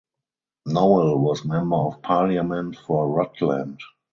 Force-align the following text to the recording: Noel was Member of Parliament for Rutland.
Noel 0.65 1.19
was 1.19 1.45
Member 1.45 1.75
of 1.75 2.01
Parliament 2.01 2.75
for 2.75 3.07
Rutland. 3.07 3.79